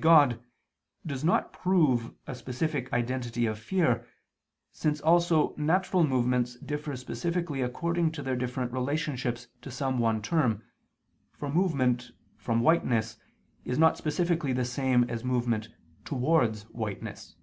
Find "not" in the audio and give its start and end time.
1.22-1.52, 13.78-13.98